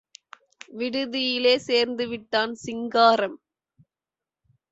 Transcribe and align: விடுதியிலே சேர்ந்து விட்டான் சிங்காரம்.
விடுதியிலே 0.73 1.57
சேர்ந்து 1.57 2.07
விட்டான் 2.07 2.53
சிங்காரம். 2.55 3.37